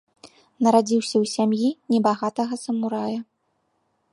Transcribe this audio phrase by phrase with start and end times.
[0.67, 3.19] Нарадзіўся ў сям'і небагатага самурая.